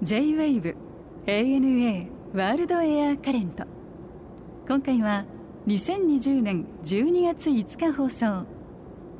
[0.00, 0.76] J-WAVE
[1.26, 3.64] ANA ワールドエアカレント
[4.68, 5.24] 今回は
[5.66, 8.46] 2020年12月5日放送。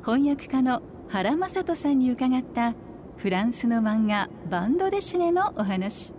[0.05, 2.75] 翻訳家の原正人さんに伺った
[3.17, 6.13] フランスの漫画バンドデシネのお話。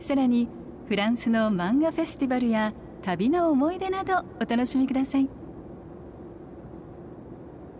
[0.00, 0.48] さらに
[0.88, 2.72] フランスの漫画フェスティバルや
[3.02, 5.39] 旅の思い出などお楽しみください。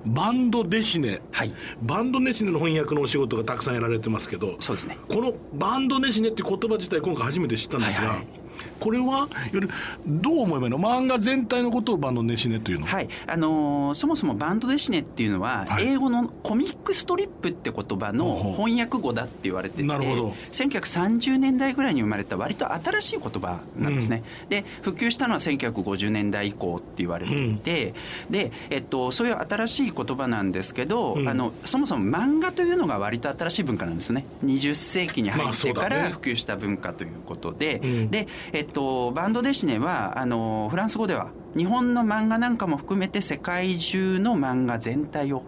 [0.07, 1.55] バンドデシネ、はい。
[1.83, 4.99] バンドデシネの翻訳のお仕事がたくさんやられてますけどそうですね。
[5.09, 8.40] このバンドデシネって言葉自体今回初めて知ったんですが、はいはい
[8.79, 9.71] これはいわゆる
[10.07, 10.79] どう思えばいいの？
[10.79, 12.87] 漫画全体のことをバンドデシネというの？
[12.87, 13.09] はい。
[13.27, 15.89] あのーそもそもバンドデシネっていうのは、はい。
[15.89, 20.35] 英語のコミックストリップって言葉の翻訳語だって言われててなるほど。
[20.53, 27.95] 1930年代ぐらいに生まれた割と新しい言葉なんですね、で普及したのは1950年代以降って言われていて、
[28.29, 31.29] で、えっと、そういう新しい言葉なんですけど、うん。
[31.29, 34.25] あのそもそも漫画というのが割と新しい文化なんですね。
[34.45, 38.11] 20世紀に入まあってから普及した文化ということで、うん。
[38.11, 45.43] で、えっと、バンドデシネはあのフランス語では日本の漫画なんかも含めて世界中の漫画全体を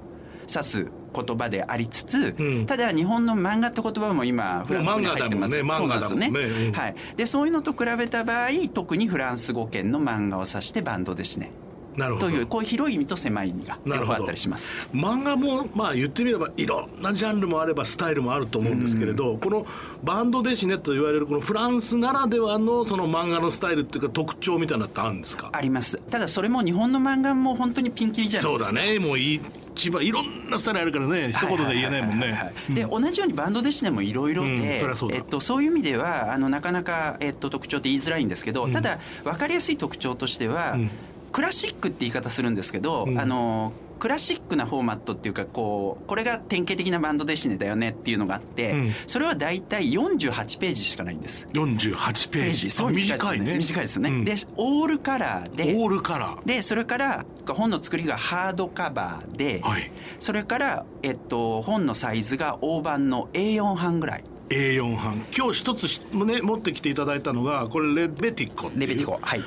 [0.49, 2.67] 指す言葉でありつつ、うん。
[2.67, 5.63] ただ日本の漫画って言葉も今フランス語に入ってます。
[5.63, 5.73] ね。
[5.73, 6.73] そうなんですよ漫画だもんねうん。
[6.73, 11.51] はい、でそういうのと比べた場合特にフランス語圏の漫画を指してバンドデシネ
[11.97, 14.89] というこういう広い意味と狭い意味が両方あったりします。
[14.95, 19.67] 漫画もまあ言ってみればいろんなジャンルもあればスタイルもあると思うんですけれど、この
[20.03, 25.51] バンドデシネと言われるこのフランスならではのその漫画のスタイルっていうか特徴みたいなのってあるんですか？
[25.53, 25.99] あります。
[25.99, 28.81] ただそれも日本の漫画も本当にピンキリじゃないそうですか。
[28.81, 28.99] だね。
[28.99, 31.33] もう一番いろんなスタイルあるからね。
[31.33, 32.33] 一言で言えないもんね。
[32.33, 40.91] はで同じようにバンドデシネもいろいろうんで、そえっと、そういう意味ではあのなかなか、えっと、特徴って言いづらいんですけど、ただ分かりやすい特徴としては、うん
[41.33, 43.19] クラシックって言い方するんですけど、うん。
[43.19, 48.93] あのクラシックなフォーマットっていうかこうこれが典型的なバンドデシネだよねっていうのがあって、うん。
[49.07, 51.47] それは大体48ページしかないんです。
[51.53, 52.71] 48ページ。
[52.71, 53.57] そうあ短いね。
[53.57, 54.25] 短いですよね、うん。
[54.25, 56.47] でオールカラーでオールカラー。
[56.47, 59.91] でそれから本の作りがハードカバーで、はい。
[60.19, 64.25] それから、えっと、本のサイズが大判の A4 版ぐらい。
[64.49, 69.19] A4 版今日一つしね持ってきていただいたのがこれレベティコレベティコ。
[69.23, 69.41] はい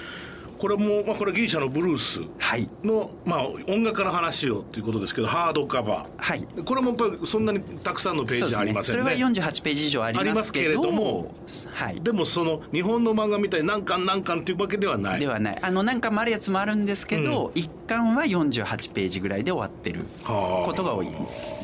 [0.58, 2.70] これも、まあ、これギリシャのブルースはい。
[2.84, 6.10] の、まあ、音楽家の話をということですけどハードカバー。
[6.18, 6.44] はい。
[6.64, 9.02] これもやっぱりそんなにたくさんのページありませんね。
[9.04, 9.16] そね。
[9.16, 11.34] それは48ページ以上ありますけれども
[11.74, 12.02] はい。
[12.02, 15.20] でもその日本の漫画みたいに何巻何巻っていうわけではない。
[15.20, 15.60] ではない。
[15.62, 21.10] あの何巻もあるやつもあるんですけど、一巻は48ページぐらいで終わってるはあことが多い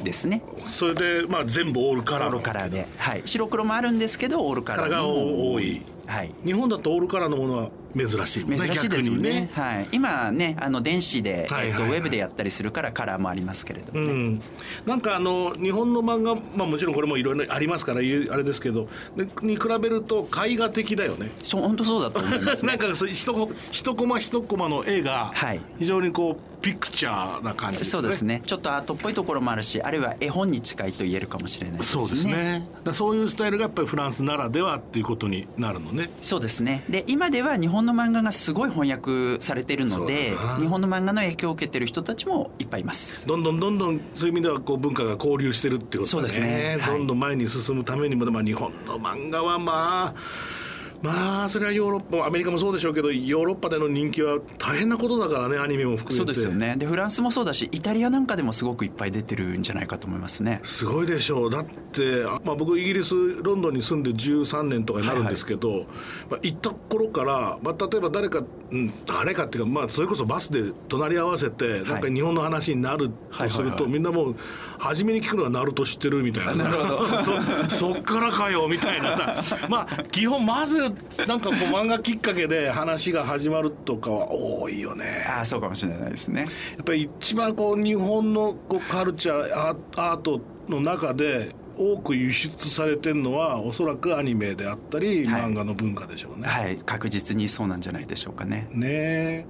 [0.03, 0.41] ですね。
[0.67, 2.27] それで、まあ、全部オールカラー。
[2.27, 5.81] オールカラーで、はい、白黒もあるんですけどオールカラーカラーがの多い。
[6.07, 6.33] はい。
[6.43, 9.49] 日本だとオールカラーのものは珍しいね珍しいですよ逆にね。
[9.53, 11.69] はい、今ねあの電子で、はいはいはい。
[11.69, 14.41] えっと、ウェブでやったりするからカラーもありますけれどもね、うん、
[14.85, 21.31] なんかあの日本の漫画、まあ、もちろんこれもいろいろありますからあれですけどでに比べると絵画的だよね。
[21.35, 22.71] そう本当そうだと思いますね。
[22.75, 25.61] なんかそう一コ一コマ一コマの絵がはい。
[25.79, 27.91] 非常にこうピクチャーな感じですね。
[27.91, 28.41] そうですね。
[28.45, 32.01] ちょっとアートっぽいところもあるしあるいは絵本に近いと言えるかもしれないですね。
[32.01, 32.67] そうですね。
[32.83, 36.09] だそういうスタイルがやっぱりフランスならではっていうことになるのね。
[36.21, 36.83] そうですね。
[36.89, 43.27] で今では日本の漫画がすごい翻訳されているので日本の漫画の影響を受けてる人たちもいっぱいいます。
[43.27, 46.19] どんどんどんどんそういう意味ではこう文化が交流してるっていうことだね。
[46.19, 46.77] そうですね。
[46.79, 46.97] はい。
[46.97, 50.60] どんどん前に進むためにも、まあ、日本の漫画はまあ
[51.01, 56.15] まあそれはヨーロッパアメリカもそうでしょうけどヨーロッパでの人気は大変なことだからねアニメも含めて。
[56.17, 56.75] そうですよね。
[56.77, 60.59] でフランスもそうだしイタリアなんかでもすごくいっぱい出てるんじゃないかと思いますね。
[60.63, 65.85] すごいでしょうだって、あまあ、僕イギリスロンドンに住んで13年とかになるんですけど、
[66.29, 73.51] まあ、行った頃から、まあ、例えば誰か、うん、誰かっていうか、まあ、それこそバスで隣り合わせてなんか日本の話になるとすると、はい。
[73.51, 74.35] はいはいはいみんなもう
[74.79, 77.23] 初めに聞くのはナルト知ってるみたいななるほど
[77.69, 80.90] そそっからかよみたいなさまあ基本まず
[81.27, 85.05] なんかこう漫画きっかけで話が始まるとかは多いよね。
[85.27, 86.41] ああそうかもしれないですね。
[86.41, 95.41] やっぱり一番こう日本のこうカルチャーアートの中で多く輸出されてるのはおそらくアニメであったり、はい。
[95.43, 96.47] 漫画の文化でしょうね。
[96.47, 96.77] はい。
[96.77, 98.67] 確実にそうなんじゃないでしょうかね。
[98.71, 99.45] ねえ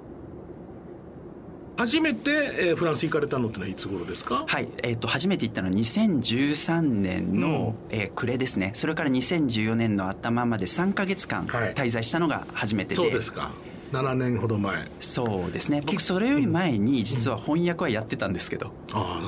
[1.77, 4.43] 初めて、えーフランス行かれたのってのはいつ頃ですか？
[4.47, 8.71] はい、えー、と初めて行ったのは2013年の、えー暮れですね。
[8.75, 11.73] それから2014年の頭まで3か月間はい。
[11.73, 13.51] 滞在したのが初めてで,、そうですか
[13.91, 14.89] 7年ほど前。
[14.99, 15.81] そうですね。
[15.85, 19.21] 僕それより前に実は翻訳はやってたんですけど、あ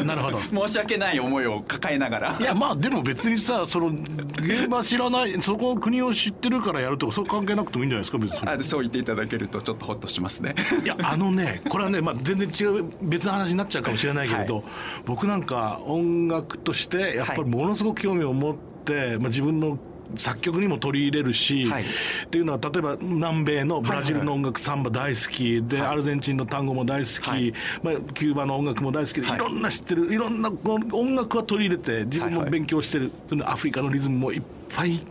[0.00, 0.40] あ なるほど。
[0.40, 2.36] 申し訳ない思いを抱えながら。
[2.38, 8.48] いやまあでも別にさその現場知らないそこの国を知ってるからやるとかそう関係なくてもいいんじゃないですか別に。
[8.48, 10.54] あそう言っていただけるとちょっとホッとしますね。
[10.84, 14.64] いやあのねこれはね、まあ、全然違う別の話になっちゃうかもしれないけれど、はい、
[15.06, 19.78] 僕なんか音楽としてやっぱりものすごく興味を持って、まあ、自分の
[20.16, 21.86] 作曲にも取り入れるし、はい、っ
[22.30, 29.38] ていうのは例えば南米のブラジルの音楽、サンバ大好きで、アルゼンチンの単語も大好き、はい、まあ、キューバの音楽も大好きで、い。
[29.38, 30.50] ろんな知ってるいろんな
[30.92, 33.12] 音楽は取り入れて自分も勉強してる、
[33.44, 34.61] アフリカのリズムもいっぱい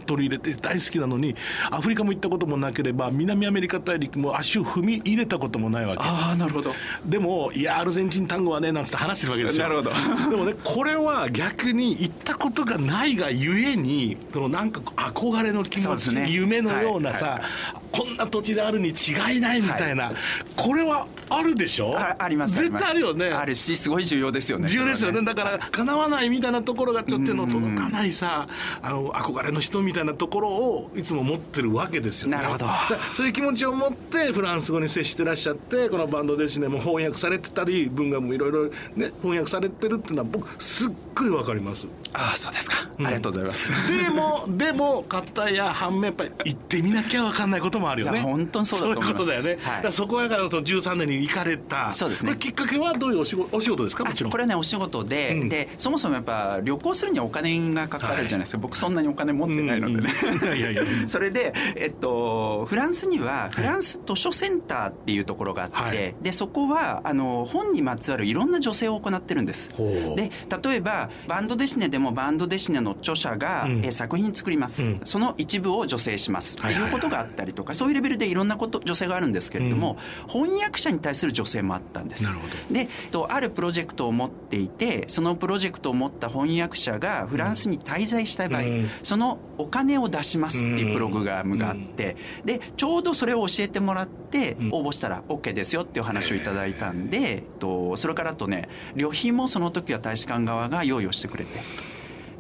[0.05, 1.35] 取り入れて大好きなのに
[1.69, 6.03] アフリカも行ったこともなければ南アメリカ大陸も足を踏み入れたこともないわけ。
[6.03, 6.71] ああなるほど。
[7.05, 9.67] でもいやアルゼンチン単語はねなんつって話してるわけですよ。
[9.67, 9.91] なるほど。
[10.29, 17.47] でもねこれは逆に行ったことがないがゆえにそのなんか憧れの気持ち、ね、夢のようなさ、はいは
[17.77, 20.15] いこんな土地であるに違いないみたいな、はい、
[20.55, 21.97] これはあるでしょ？
[21.97, 23.29] ああります絶対あるよね。
[23.29, 28.47] あるしすごい重要ですよね重要ですよね、ね、だから叶わないみたいなところがちょっと手の届かないさ
[28.81, 32.37] あの憧れの人みたいなところをいつも持ってるわけですよね。
[32.37, 32.65] なるほど。
[33.13, 38.65] そういう気持ちを持ってフランス語に接してらっしゃってこのバンドデシネも翻訳されてたり文学もいろいろ
[38.95, 41.85] ね翻訳されてるっていうのは僕すっごいわかります。
[42.13, 43.71] ああそうですか、うん、ありがとうございます。
[43.97, 51.93] でもでも方や反面やっぱり行ってみなきゃ分かんないこともあるよね本当にそうだと思いういうことだよね、はい、だそこやからと13年に行かれた。
[51.93, 52.35] そうですね。
[52.37, 54.05] きっかけはどういうお仕事お仕事ですか？
[54.05, 54.31] もちろん。
[54.31, 60.09] これはねお仕事で、うん、でそもそもやっぱ旅行するにはお金がかかるじゃないですか、はい、僕そんなにお金持ってないのでね、
[60.43, 69.69] うん、いやいや それで、えっと、フランスにはフランス図書センターっていうところがあって、はい、でそこはあの本にまつわるいろんな助成を行ってるんです。
[70.15, 70.31] で
[70.63, 76.57] 例えばバンドデシネでもバンドデシネの著者が、うん、え作品作ります、うん、その一部を助成します。
[76.57, 82.27] っていうことがあったりとか、そういうレベルでいろんなこと助成があるんですけれども、うん、翻訳者に対する助成もあったんです。
[82.69, 88.61] でとあるプロジェクトを持っていてそのプロジェクトを持った翻訳者がフランスに滞在したい場合、
[89.03, 92.15] そのお金を出しますっていうプログラムがあって、
[92.45, 101.59] でちょうどそれを教えてもらって応募したら OK ですよっていう話をいただいたんで、とそれからとね旅費もその時は大使館側が用意をしてくれて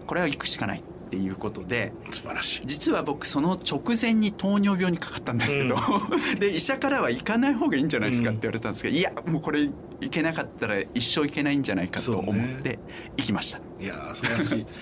[0.07, 2.61] これは行くしかないっていうことで素晴らしい。
[2.65, 9.59] 実は僕その直前に糖尿病にかかったんですけど、うん、 で医者からは行かない方がいいんじゃないですかって言われたんですけど、うん、いやもうこれ
[9.99, 12.79] 行けなかったら一生行けないんじゃないかと思って
[13.17, 14.65] 行きました、ね、いや素晴らしい。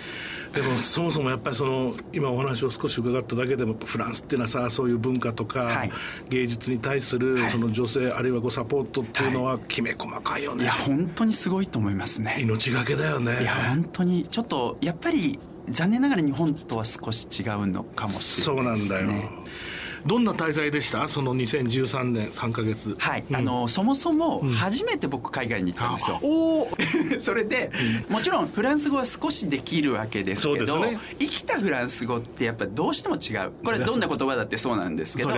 [0.53, 5.91] でもそもそもやっぱりその今お話を少し伺っただけでもフランスっていうのはさそういう文化とか、はい、
[6.29, 12.37] 芸術に対するその女性、はい、あるいはごサポートっていうのはきめ細かいよね、いや本当にすごいと思いますね。
[12.39, 13.41] 命がけだよね。
[13.41, 15.37] いや本当にちょっとやっぱり
[15.71, 18.99] 残念ながら日本とは少し違うのかもしれないですね。
[18.99, 19.29] そうなんだよ。
[20.05, 21.07] どんな滞在でした？
[21.07, 22.95] その2013年3か月。
[22.97, 27.71] はい、うん、あのそもそも初めて僕海外に行ったんですよ、うん、 それで、
[28.07, 33.51] うん、もちろんフランス語は少しできるわけですけど、ね、生きたフランス語ってやっぱどうしても違う。
[33.63, 35.29] これどんな言葉だってそうなんですけど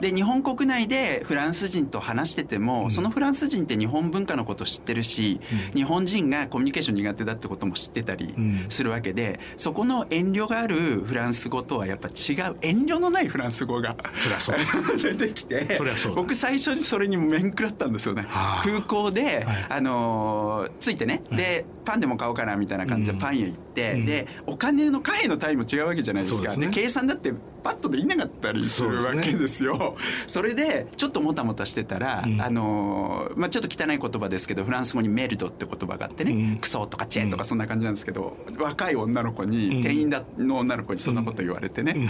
[0.00, 5.40] で日本国内でフランス人と話してても、そのフランス人って日本文化のこと知ってるし、
[5.74, 8.34] 日本人がコミュニケーション苦手だってことも知ってたり
[8.68, 12.56] するわけで、そこの遠慮があるフランス語とはやっぱ違う。
[12.62, 13.96] 遠慮のないフランス語が
[15.02, 15.78] 出てきて
[16.14, 26.50] 僕最初にそれに面食らったんですよね、はあ、空港で、はい、あのー、着いてね、はい、でパンでも買おうかなみたいな感じでパン屋行って、うん、でお金の貨幣の単位も違うわけじゃないですか。
[26.54, 27.32] で、ね、計算だって
[27.62, 29.96] パッとできなかったりするわけですよ。
[30.26, 42.08] そ れでちょっともたもたしてたら、うん、あのー、まあ、ちょっと汚い言葉ですけどフランス語にメルドって言葉があってね、うん、クソとかチェとかそんな感じなんですけど、若い女の子に、店員の女の子にそんなこと言われてね、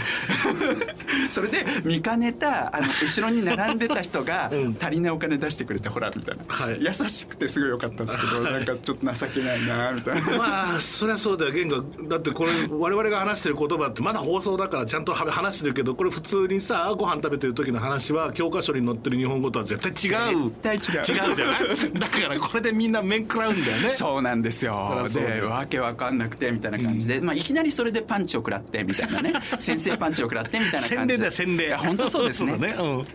[1.29, 10.37] それで見かねたあの後ろに並んでた人が 足りないお金出してくれてほらみたいな、はい、優しくてすごい良かったんですけど、はい、なんかちょっと情けないなみたいな。
[10.37, 11.77] まあそりゃそうだよ玄が
[12.09, 20.51] だってこれ我々が話してる言葉ってまだ放送だからちゃんと話してるけどこれ普通にさご飯食べてる時の話は教科書に載ってる日本語とは絶対違う。
[20.61, 21.29] 絶対違う。
[21.29, 21.93] 違うじゃない？
[21.93, 23.93] だからこれでみんな面食らうんだよね。
[23.93, 25.07] そうなんですよ。
[25.13, 29.33] でわけわかんなくてみたいな感じで、うん、まあ、いきなりそれでパンチを食らってみたいなね。
[29.59, 30.97] 先生パンチを食らってみたいな感じで。
[30.97, 31.75] 洗礼だよ洗礼。
[31.75, 32.57] 本当そうですね。
[32.57, 33.05] ね、うん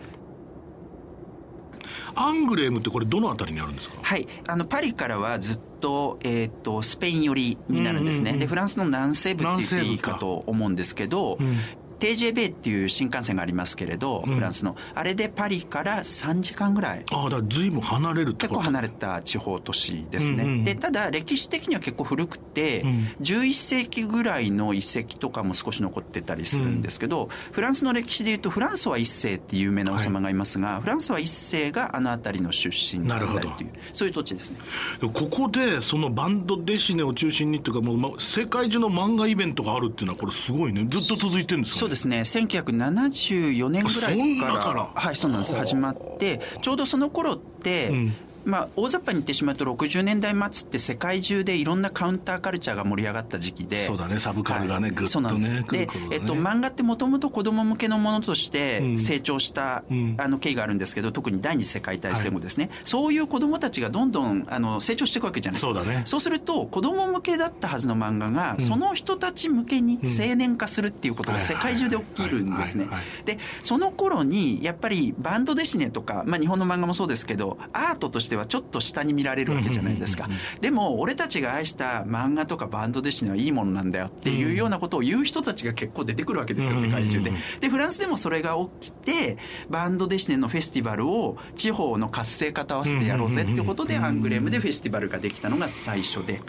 [2.21, 3.95] アングレームってこれどの辺りにあるんですか？
[4.01, 4.27] はい。
[4.47, 10.15] あのパリからはずっと,、えーと、とスペイン寄りになるんですね、でフランスの南西部って言っていいか。
[10.15, 11.57] と思うんですけど、うん、
[11.99, 14.75] TJB っていう新幹線がありますけれど、フランスの。
[14.95, 17.03] あれでパリから3時間ぐらい。
[17.11, 22.89] ああだから随分離れる結構離れた地方都市ですね、うんうん、でただ歴史的には結構古くて、うん、
[23.21, 34.57] 11世紀ぐらいの遺跡とかも少し残ってたりするんですけど、うん、フランスの歴史でいうとフランスは一世っていう有名な王様がいますが、はい、フランスは一世があの辺りの出身だったりというそういう土地ですね。
[35.01, 40.85] ここでそのバンドデシネを中心にっていうかもう世界中の漫画イベントがあるっていうのはこれすごいね。
[40.89, 42.21] ずっと続いてるんですか、ね、そうですね。
[42.21, 44.91] 1974年ぐらいから。
[44.93, 45.55] はいそうなんです。
[45.55, 48.13] 始まってちょうどその頃って、うん
[48.45, 55.29] まあ、大雑把に言ってしまうと60年代末って世界中でいろんなカウンターカルチャーが盛り上がった時期でそうだねサブカルがね、はい、ぐっとね
[55.69, 65.73] で、ね、えっと、漫画ってもともと子供向けのものとして成長した、うん、あの経緯があるんですけど特に第二次世界大戦後ですね、はい、そういう子供たちがどんどんあの成長していくわけじゃないですか。
[65.73, 72.87] そうだ、ね、そうすると子供向けだったはずの漫画が、うん、その人たち向けに青年化するっていうことが世界中で起きるんですね。
[73.25, 80.29] でその頃にやっぱりバンドデシネとか、まあ、日本の漫画もそうですけどアートとしてはちょっと下に見られるわけじゃないですか。
[80.61, 87.31] でも俺たちが愛した漫画とかバンドデシネはいいものなんだよっていうようなことを言う人たちが結構出てくるわけですよ世界中で。
[87.61, 89.37] でフランスでもそれが起きて
[89.69, 96.41] バンドデシネのフェスティバルを地方の活性化と合わせてやろうぜってことでアングレームでフェスティバルができたのが最初で。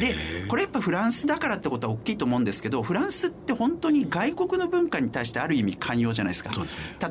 [0.00, 0.16] で
[0.48, 6.50] これやっぱフランスだからってことは大きいと思うんですけどフランスって本当に外国の文化に対してある意味寛容じゃないですか。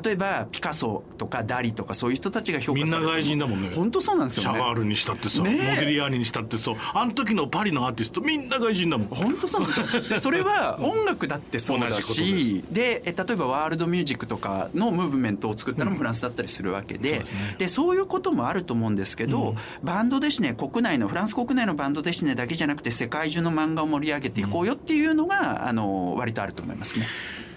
[0.02, 3.70] 例えばピカソとかダリとかそういう人たちが評価されてみんな外人だもんね。
[3.74, 4.84] 本当そうなんですよね。
[4.84, 9.08] にしたってさ、ね、モディリアーニにしたってさあの時のパリのアーティストみんな外人だもん。
[9.08, 9.86] 本当そうなんですよ。
[10.18, 27.06] それは音楽だってそうだしでえ例えばワールドミュージックとかのムーブメントを作ったのもフランスだったりするわけでうん、そうで、ね、そういうこともあると思うんですけど、うん、バンドデシネ国内のフランス国内のバンドデシネだけじゃなくて世界中の漫画を盛り上げていこうよっていうのが、あの割とあると思いますね。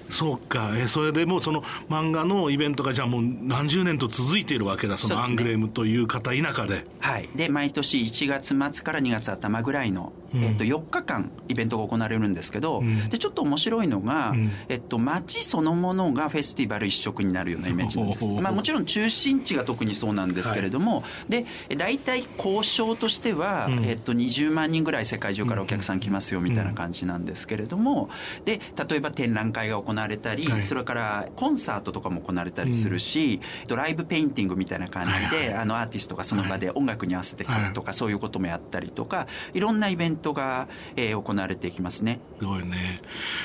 [0.09, 0.73] そうか。
[0.75, 6.85] えそれでもその漫画のイベントがじゃあもう何十年と続いているわけだそのアングレームという方田舎で。
[6.99, 7.29] はい。
[7.35, 28.09] で毎年1月末から2月頭ぐらいのえっと、4日間イベントが行われるんですけど、うん、でちょっと面白いのが、うん、えっと、街そのものがフェスティバル一色になるようなイメージなんです、まあ、もちろん中心地が特にそうなんですけれども、はい、で大体交渉としては、うん、えっと、20万人ぐらい世界中からお客さん来ますよみたいな感じなんですけれども
[28.45, 42.19] で例えば展覧会が行われたり、はい、それからコンサートとかも行われたりするし、ドライブペインティングみたいな感じで、はいはい、あのアーティストがその場で音楽に合わせて描くとか、そういうこともやったりとかいろんなイベントトが、えー、行われていきますね。
[42.39, 43.01] すごいね。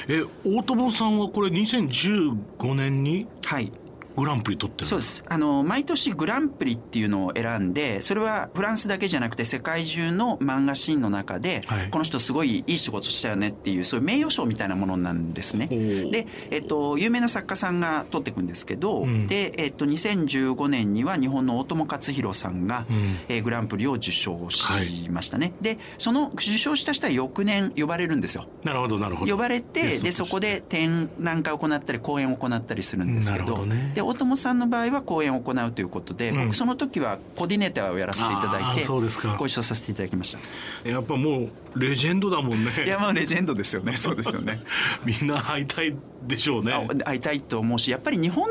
[0.09, 3.73] え大友さんはこれ2015年にはい
[4.17, 5.25] グランプリ取ってるそうです。
[5.29, 15.67] あの毎年グランプリっていうのを選んでそれはフランスだけじゃなくて世界中の漫画シーンの中で、はい、この人すごいいい仕事したよねっていうそういう名誉賞みたいなものなんですね。
[15.67, 28.47] で、えっと、有名な作家さんが取っていくんですけど、うん、で、えっと、2015年には日本の大友克洋さんが、うん、えー、グランプリを受賞しましたね、はい、でその受賞した人は翌年呼ばれるんですよ。
[28.63, 29.33] なるほどなるほど。
[29.33, 33.45] 呼ばれてでそこで展覧会を行ったり講演を行ったりするんですけど。
[33.45, 38.87] ど、ね、で大友さんの場合は講演を行うということで、うん、僕その時はコーディネーターをやらせていただいて
[39.37, 40.37] ご一緒させていただきまし
[40.85, 40.89] た。
[40.89, 42.71] やっぱもうレジェンドだもんね。
[42.85, 43.97] いやまあレジェンドですよね。
[43.99, 44.63] そうですよね。
[45.05, 46.73] みんな会いたいでしょうね。
[47.05, 48.49] 会いたいと思うしやっぱり日本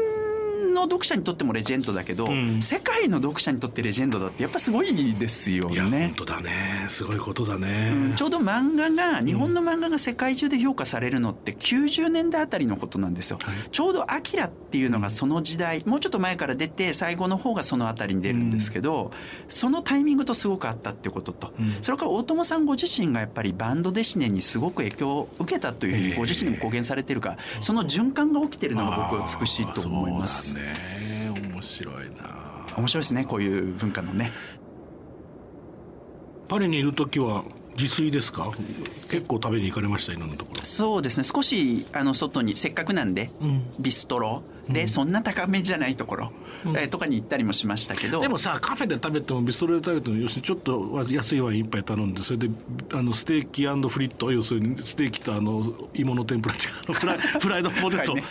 [0.73, 6.07] の読者にとってもレジェンドだけど、うん、世界の読者にとってレジェンドだってやっぱすごいですよね。
[6.07, 6.85] 本当だね。
[6.89, 13.39] すごいことだね、うん、ちょうど漫画が日本の漫画が世界中で評価されるのって90年代あたりのことなんですよ。
[13.41, 19.11] はい、ちょうど「アキラっていうのがその時代、もうちょっと前から出て最後の方がそのあたりに出るんですけど、
[19.47, 30.55] そのタイミングとすごくあったっていうことと、それから大友さんご自身がやっぱりバンドデシネにすごく影響を受けたというふうにご自身でも公言されてるからその循環が起きてるのが僕は美しいと思います。
[30.55, 31.31] ね。
[31.35, 32.65] 面白いな。
[32.77, 34.31] 面白いですねこういう文化のね。
[36.47, 37.43] パリにいる時は
[37.75, 38.51] 自炊ですか？
[39.09, 40.61] 結構食べに行かれましたいろんなところ。
[40.63, 41.23] そうですね。
[41.23, 44.43] 少しあの外にせっかくなんで、うん、ビストロ。
[44.69, 48.21] で、うん、そんな高めじゃないところ、うん、えー、とかに行ったりもしましたけど。
[48.21, 52.49] でもさカフェで食べてもビストロで食べても要するにちょっと安いワイン一杯頼んでそれで
[52.93, 56.57] あのステーキフリット要するにステーキとあの芋の天ぷら違
[56.89, 58.23] うフライ フライドポテト、ね、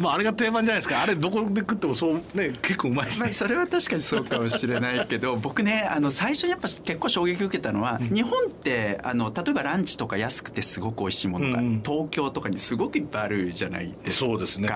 [0.00, 1.02] まああれが定番じゃないですか。
[1.02, 14.26] あれどこで食ってもそうね結構うまいし、ね、まあ、それは確かにそうかもしれないけど 僕ねあの最初にやっぱ結構衝撃を受けたのは、日本ってあの例えばランチとか安くてすごく美味しいものが、うん、東京とかにすごくいっぱいあるじゃないですか。
[14.26, 14.70] そうですね。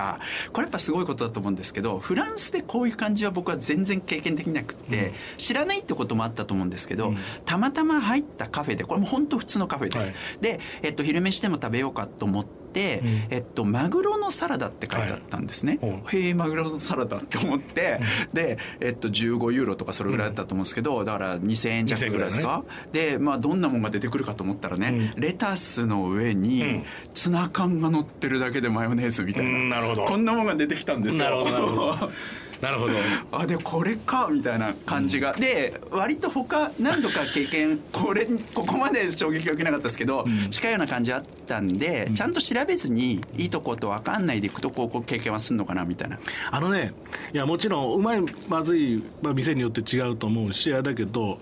[0.51, 26.83] これやっぱすごいことだと思うんですけどフランスでこういう感じは僕は全然経験できなくて、うん、知らないってこともあったと思うんですけど、うん、たまたま入ったカフェでこれも本当普通のカフェです、はい、で、えっと、昼飯でも食べようかと思ってて、うん、えっと、マグロのサラダって書いてあったんですね、はい、へえマグロのサラダって思って、うん、で、えっと、15ユーロとかそれぐらいだったと思うんですけど、だから2000円弱ぐらいですか、ね、で、まあ、どんなもんが出てくるかと思ったらね、レタスの上に
[27.13, 30.05] ツナ缶が乗ってるだけでマヨネーズみたいな,、なるほど。
[30.05, 31.23] こんなもんが出てきたんですよ。
[31.23, 32.11] なるほどなるほど
[32.61, 32.93] なるほど。
[33.31, 46.19] あでこれかみたいな感じが、うん、で割と他何度か経験 これここまで衝撃が受けなかったですけど、うん、近いような感じあったんで、うん、ちゃんと調べずにいいとこと分かんないでいくとこう経験はするのかなみたいな。
[46.51, 46.93] あのね
[47.33, 51.39] いやもちろんうまいまずい、まあ、店によって違うと思うしあだけど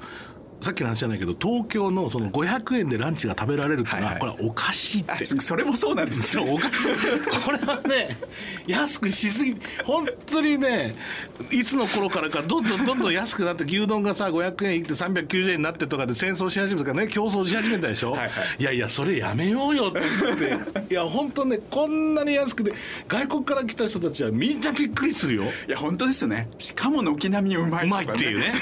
[0.64, 5.26] さっきの話じゃないけど東京のその500円でランチが食べられるっていうのは、これはおかしいって。
[5.26, 7.42] それもそうなんです よおかしい。
[7.46, 8.18] これはね
[8.68, 10.96] 安くしすぎ本当にね
[11.52, 18.30] いつの頃からかどんどんどんどん安くなって牛丼がさ500円いって390円になってとかで戦争し始めたからね競争し始めたでしょ、はいはい、
[18.60, 20.94] いやいやそれやめようよって。
[20.94, 22.74] いや本当ねこんなに安くて
[23.08, 25.44] 外国から来た人たちはみんなびっくりするよ。
[25.68, 26.48] いや本当ですよね。
[26.58, 28.54] しかも軒並みうまい、ね、うまいっていうね。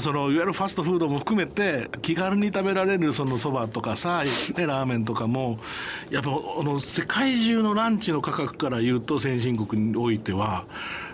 [0.00, 4.22] そのいわゆるファストフードも含めて気軽に食べられるそのそばとかさ、
[4.56, 5.58] ね、ラーメンとかも
[6.10, 10.66] やっぱあの世界中のランチの価格から言うと先進国においては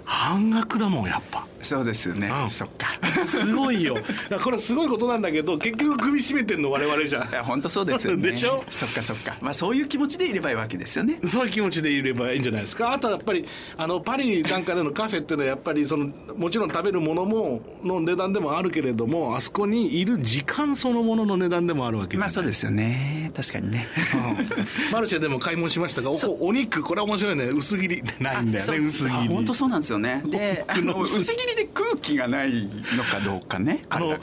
[0.05, 1.47] 半額だもんやっぱ。
[1.65, 2.89] そうですよね、うん、そっか。
[3.27, 3.97] すごいよ。
[4.43, 7.29] これすごいことなんだけど結局首絞めてんの我々じゃん。
[7.29, 8.31] いや本当そうですよね。
[8.31, 8.65] でしょ？
[8.69, 9.37] そっかそっか。
[9.41, 11.19] まあそういう気持ちでいればいいわけですよね。
[11.27, 12.93] そういう気持ちでいればいいんじゃないですか？
[12.93, 13.45] あとはやっぱり
[13.77, 23.33] あのパリなんかでのカフェっていうのはやっぱりそのもちろん食べるものもの値段でもあるけれどもあそこにいる時間そのものの値段でもあるわけまあそうですよね。
[23.35, 26.83] 確かにね、うん、マルシェでも買い物しましたがおお肉。
[26.83, 27.47] これ面白いね。
[27.47, 28.03] 薄切り。
[28.21, 30.23] ないんだよね薄切り本当そうなんですよね。
[30.27, 30.65] で
[31.03, 32.53] 薄切りで空気がない
[32.97, 34.17] のかどうかねあの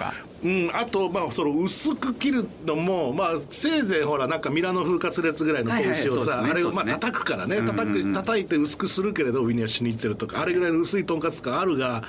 [0.44, 12.04] うん、あと、まあ、その薄く切るのも、まあ、せいぜいほらなんかミラノ風カツレツぐらいの子牛をさ、あれをまあ叩くからね叩く叩いて薄くするけれどウィニアシュニッツェルとかあれぐらいの薄いとんかつとかあるが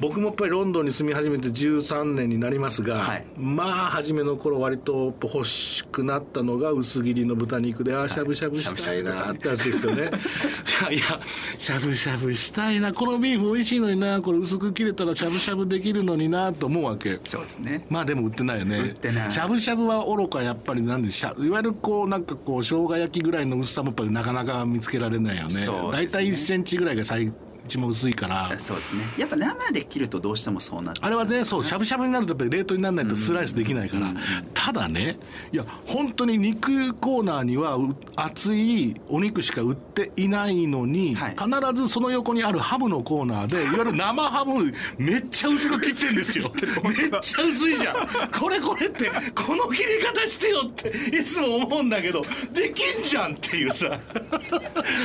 [0.00, 10.10] 僕もやっぱりロンドンに住み始めて13年になりますが、はい、まあ初めの頃割と欲しくなったのが薄切りの豚肉でああしゃぶしゃぶしたいなってやつですよね、
[10.90, 10.98] いやい。
[10.98, 11.20] や
[11.58, 12.92] しゃぶしゃぶしたいな。
[12.92, 17.20] このビーフ美味しいのになこれ薄く切れたらしゃぶしゃぶできるのになと思うわけ。
[17.24, 17.84] そうですね。
[17.90, 18.94] まあでも売ってないよね。
[19.28, 25.50] しゃぶしゃぶは愚かやっぱりなんでしゃいわゆるこうなんかこう生姜焼きぐらいの薄さもやっぱりなかなか見つけられないよね。
[25.92, 27.32] 大体、ね、1センチぐらいが最
[27.70, 28.58] ちも薄いから。
[28.58, 29.02] そうですね。
[29.16, 34.12] やっぱ生で切るとどうしてもそうなあれはねそうしゃぶしゃぶになるとやっぱり冷凍にならないとスライスできないから、
[34.52, 35.18] ただね
[35.52, 37.78] いや本当に肉コーナーには
[38.16, 41.48] 熱いお肉しか売っていないのに、はい、必
[41.82, 46.52] ずその横にあるハムのコーナーで いわゆる生ハムめっちゃ薄く切ってんですよ。
[46.84, 47.96] めっちゃ薄いじゃん。
[48.38, 53.98] これこれってこの切り方してよっていつも思うんだけどできんじゃんっていうさ。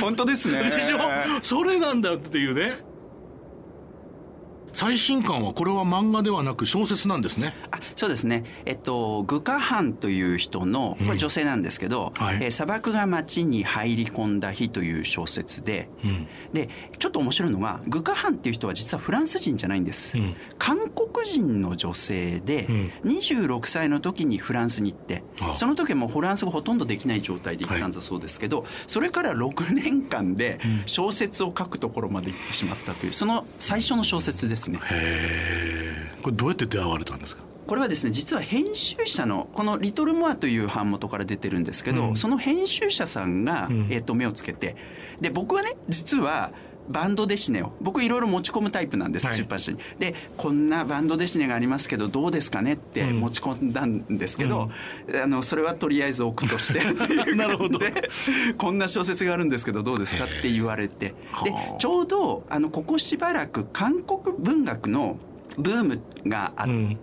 [0.00, 0.70] 本当ですね。
[0.70, 0.98] でしょ？
[1.42, 2.95] それなんだっていうね
[4.76, 7.54] 最新刊はこれは漫画ではなく小説なんですね。
[7.70, 8.44] あそうですね。
[8.66, 25.22] えっとグカハンという人のこれ女性なんですけど、うんはい、えー、砂漠が街に入り込んだ日という小説で、うん、でちょっと面白いのがグカハンっていう人は実はフランス人じゃないんです、うん、韓国人の女性で、うん、26歳の時にフランスに行って
[25.54, 34.78] その時はもうフランス語ほとんどできない状態で行ったんだそうですけど、はい、それから6年間で小説を書くところまで行ってしまったというその最初の小説ですね。
[34.90, 37.44] へえこれどうやって出会われたんですか？
[37.66, 44.76] これはですね実は編集者のこの「リトル・モア」という版元から出てるんですけど、うん、その編集者さんが、うん、えー、と目をつけて
[45.20, 46.52] で僕はね実は
[46.88, 49.78] バンドデシネを僕いろいろ持ち込むタイプなんです、はい、出版社に。
[49.98, 54.70] でこんなバンドデシネがありますけどどうですかねって持ち込んだんですけど、
[55.08, 56.80] うん、あのそれはとりあえず置くとして。
[57.34, 57.78] なるほど。
[58.58, 61.06] こんな小説があるんですけどどうですかって言われて。
[61.06, 61.14] で
[61.78, 65.18] ちょうどあのここしばらく韓国文学の
[65.58, 66.96] ブームがあって、うん、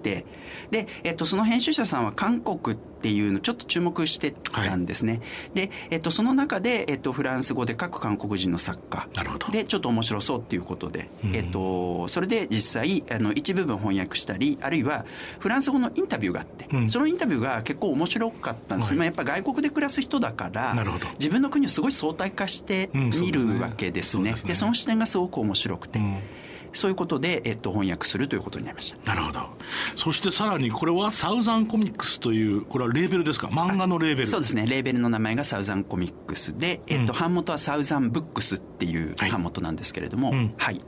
[0.72, 5.22] で、えっと、その編集者さんは韓国っていうのちょっと注目してたんですね、はい、
[5.56, 9.08] で、えっと、その中で、えっと、フランス語で書く韓国人の作家
[9.52, 15.06] でちょっと面白そうっていうことで、うん、えっと、それで実際あの一部分翻訳したりあるいは
[15.40, 20.76] フランス語のインタビューがあって、うん、そのインタビューが結構面白かったんです、はい、まあ、やっぱ外国で暮らす人だから
[21.20, 24.34] 自分の国をすごい相対化して見るわけですね。
[24.34, 26.00] で、ね、その視点がすごく面白くて。
[26.74, 29.14] そういうことで、えっと、翻訳するということになりました。
[29.14, 29.40] なるほど。
[29.96, 33.48] そしてさらにこれはサウザンコミックスというこれはレーベルですか？
[33.48, 34.28] 漫画のレーベル。
[34.28, 34.66] そうですね。
[34.68, 40.82] レーベルの名前がサウザンコミックスで、えっと、版元はサウザンブックスっていう版元なんですけれども、はい、はい、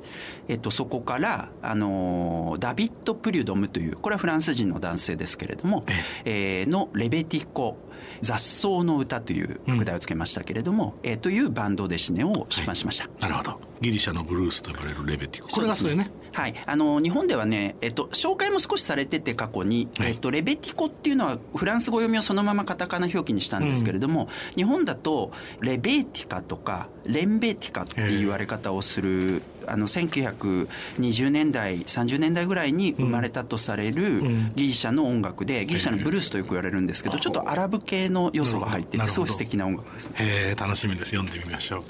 [0.47, 5.85] えっと、そこからあのダビッド・プリュドムというこれはフランス人の男性ですけれども、
[6.25, 7.77] えー、のレベティコ
[8.21, 15.49] 雑草の歌という副題をつけましたけれども、うん、えー、というバンドデシネを出版しました、はい、なるほどギリシャのブルースと呼ばれるレベティコ。
[15.49, 34.21] これがそれねはい、あの日本ではね、えっと、紹介も少しされてて過去に、はい、えっと、レベティコっていうのはフランス語読みをそのままカタカナ表記にしたんですけれども、うん、日本だとレベーティカとかレンベーティカっていう言われ方をするあの1920年代30年代ぐらいに生まれたとされる
[34.55, 40.15] ギリシャの音楽でギリシャのブルースとよく言われるんですけどちょっとアラブ系の要素が入っていてすごい素敵な音楽ですね。
[40.19, 41.11] へ楽しみです。
[41.11, 41.83] 読んでみましょう。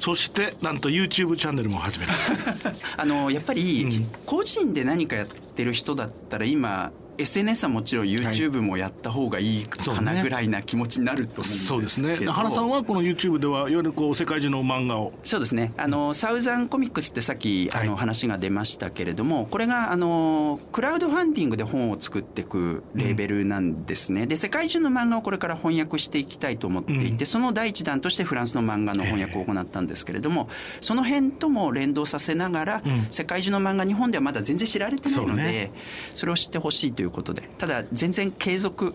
[0.00, 2.12] そしてなんと YouTube チャンネルも始めた
[3.00, 12.26] あのやっぱり個人で何かやってる人だったら今 SNS はもちろん YouTube もやった方がいいかなぐらいな気持ちになると思うんですけど、そうですね。
[12.26, 15.12] 原さんはこの YouTube ではいわゆるこう世界中の漫画を。
[15.24, 15.72] そうですね。
[15.76, 30.48] あの、サウザンコミックスってさっきあの話が出ましたけれども、これがあのクラウドファンディングで本を作っていくレーベルなんですね、で世界中の漫画をこれから翻訳していきたいと思っていて、その第一弾としてフランスの漫画の翻訳を行ったんですけれども
[30.80, 35.70] その辺とも連動させながら、世界中の漫画日本ではまだ全然知られてないので
[36.14, 37.48] それを知ってほしいということで。
[37.58, 38.94] ただ全然継続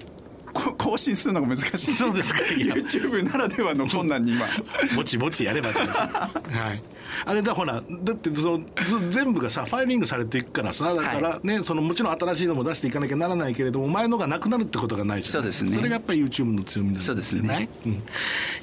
[0.78, 1.92] 更新するのが難しい。
[1.94, 2.40] そうですか。
[2.42, 4.46] YouTube ならではの困難に今。
[4.96, 5.70] ぼちぼちやれば。
[5.74, 6.84] はい、
[7.26, 8.62] あれだほらだってその
[9.10, 15.72] 全部がさファイリングされていくからさだからね、はい、そのもちろん新しいのも出していかなきゃならないけれども前のがなくなるってことがないじゃそうですね。
[15.72, 17.98] それがやっぱり YouTube の強みなんですそうですね、うん、い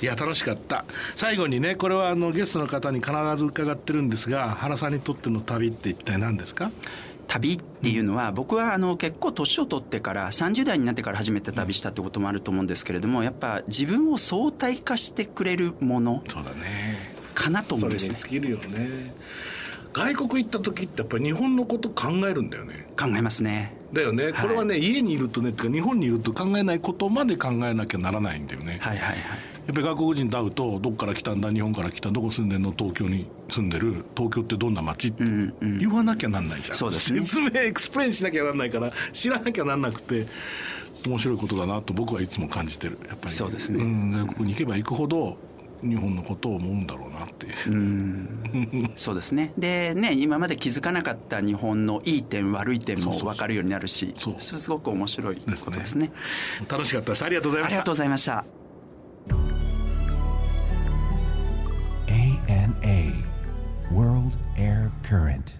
[0.02, 0.84] や楽しかった。
[1.16, 6.70] 最後にねこれはあのゲストの方に必ず伺ってるんですが原さんにとっての旅って一体何ですか？
[7.30, 16.98] 旅っていうのは僕はあの結構年を取ってから30代になってから初めて旅したってこともあると思うんですけれどもやっぱ自分を相対化してくれるものそうだね。
[17.32, 18.16] かなと思うんですね。
[18.16, 19.14] それに尽きるよね。
[19.92, 22.88] 外国行った時ってやっぱり日本のこと考えるんだよね。
[22.98, 23.76] 考えますね。
[23.92, 28.78] だよね、はい、これはね家にいるとねってか日本にいると考えないことまで考えなきゃならないんだよね。
[28.80, 35.22] はいはいはいやっぱり外国人と会うとどっから来たんだ日本から来たどこ住んでんの東京に住んでる東京ってどんな街って
[35.78, 40.26] 言わなきゃなんないじゃん、そうですね、説明 explain しなきゃなんないから知らなきゃなんなくて
[41.06, 43.33] 面白いことだなと僕はいつも感じてるやっぱり。
[43.33, 45.37] そうですね、うん、外国に行けば行くほど
[45.83, 48.90] 日本のことを思うんだろうなっていう。
[48.96, 49.52] そうですね。
[49.56, 54.35] でね今まで気づかなかった日本のいい点悪い点も分かるようになるしそう。
[54.38, 56.12] すごく面白いことですね、ね、
[56.68, 57.24] 楽しかったです。
[57.24, 57.76] ありがとうございました。
[57.76, 58.59] ありがとうございました
[65.10, 65.59] Current